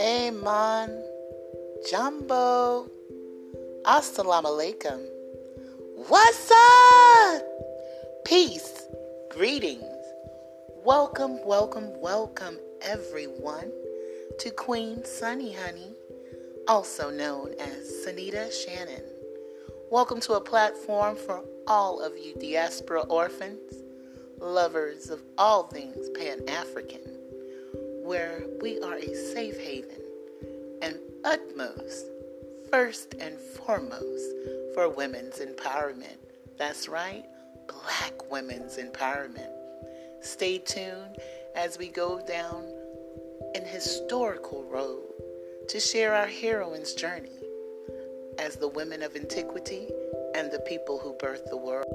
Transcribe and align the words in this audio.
Aman, 0.00 1.04
Jumbo, 1.90 2.88
Assalamu 3.84 4.46
alaikum. 4.46 4.98
What's 6.08 6.50
up? 6.50 7.42
Peace, 8.24 8.86
greetings. 9.28 9.84
Welcome, 10.86 11.44
welcome, 11.44 12.00
welcome, 12.00 12.56
everyone, 12.80 13.70
to 14.38 14.50
Queen 14.52 15.04
Sunny 15.04 15.52
Honey, 15.52 15.92
also 16.66 17.10
known 17.10 17.52
as 17.60 17.92
Sunita 18.02 18.50
Shannon. 18.50 19.04
Welcome 19.90 20.20
to 20.22 20.32
a 20.32 20.40
platform 20.40 21.14
for 21.14 21.44
all 21.66 22.00
of 22.00 22.16
you 22.16 22.32
diaspora 22.40 23.02
orphans, 23.02 23.74
lovers 24.40 25.10
of 25.10 25.20
all 25.36 25.64
things 25.64 26.08
Pan 26.16 26.48
African, 26.48 27.19
where 28.10 28.42
we 28.60 28.76
are 28.80 28.96
a 28.96 29.14
safe 29.14 29.56
haven 29.60 30.02
and 30.82 30.98
utmost, 31.24 32.06
first 32.68 33.14
and 33.20 33.38
foremost, 33.38 34.34
for 34.74 34.88
women's 34.88 35.38
empowerment. 35.38 36.18
That's 36.58 36.88
right, 36.88 37.24
black 37.68 38.28
women's 38.28 38.78
empowerment. 38.78 39.52
Stay 40.22 40.58
tuned 40.58 41.18
as 41.54 41.78
we 41.78 41.86
go 41.86 42.20
down 42.26 42.64
an 43.54 43.64
historical 43.64 44.64
road 44.64 45.06
to 45.68 45.78
share 45.78 46.12
our 46.12 46.26
heroine's 46.26 46.94
journey 46.94 47.38
as 48.40 48.56
the 48.56 48.66
women 48.66 49.04
of 49.04 49.14
antiquity 49.14 49.86
and 50.34 50.50
the 50.50 50.64
people 50.66 50.98
who 50.98 51.12
birthed 51.12 51.48
the 51.48 51.56
world. 51.56 51.86